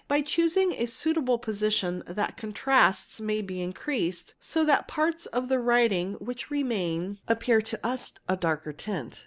[0.07, 5.47] By choosing a suitable position the contrasts may be increased, so that the parts of
[5.47, 9.19] the writing which remain appear to us with a darker tint.